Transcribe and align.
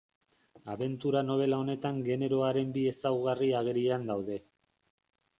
Abentura 0.75 1.19
nobela 1.27 1.59
honetan 1.63 1.99
generoaren 2.07 2.71
bi 2.77 2.85
ezaugarri 2.93 3.51
agerian 3.61 4.09
daude. 4.13 4.39